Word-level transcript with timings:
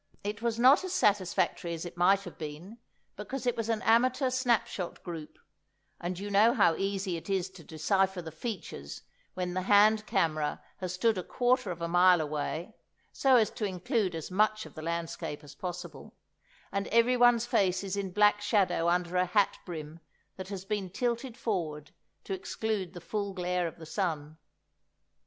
It 0.23 0.41
was 0.41 0.57
not 0.57 0.83
as 0.83 0.93
satisfactory 0.93 1.75
as 1.75 1.85
it 1.85 1.95
might 1.95 2.21
have 2.21 2.39
been, 2.39 2.79
because 3.17 3.45
it 3.45 3.55
was 3.55 3.69
an 3.69 3.83
amateur 3.83 4.31
snapshot 4.31 5.03
group, 5.03 5.37
and 5.99 6.17
you 6.17 6.31
know 6.31 6.55
how 6.55 6.75
easy 6.75 7.17
it 7.17 7.29
is 7.29 7.51
to 7.51 7.63
decipher 7.63 8.19
the 8.19 8.31
features 8.31 9.03
when 9.35 9.53
the 9.53 9.61
hand 9.61 10.07
camera 10.07 10.59
has 10.77 10.91
stood 10.95 11.19
a 11.19 11.23
quarter 11.23 11.69
of 11.69 11.83
a 11.83 11.87
mile 11.87 12.19
away 12.19 12.73
(so 13.13 13.35
as 13.35 13.51
to 13.51 13.65
include 13.65 14.15
as 14.15 14.31
much 14.31 14.65
of 14.65 14.73
the 14.73 14.81
landscape 14.81 15.43
as 15.43 15.53
possible), 15.53 16.15
and 16.71 16.87
everyone's 16.87 17.45
face 17.45 17.83
is 17.83 17.95
in 17.95 18.09
black 18.09 18.41
shadow 18.41 18.89
under 18.89 19.17
a 19.17 19.27
hat 19.27 19.59
brim 19.67 19.99
that 20.35 20.47
has 20.47 20.65
been 20.65 20.89
tilted 20.89 21.37
forward 21.37 21.91
to 22.23 22.33
exclude 22.33 22.93
the 22.93 23.01
full 23.01 23.33
glare 23.33 23.67
of 23.67 23.77
the 23.77 23.85
sun. 23.85 24.39